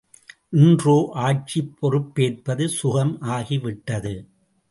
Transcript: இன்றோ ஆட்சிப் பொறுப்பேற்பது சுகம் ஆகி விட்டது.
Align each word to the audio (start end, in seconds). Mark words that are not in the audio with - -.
இன்றோ 0.53 0.95
ஆட்சிப் 1.23 1.77
பொறுப்பேற்பது 1.79 2.67
சுகம் 2.69 3.21
ஆகி 3.29 3.57
விட்டது. 3.57 4.13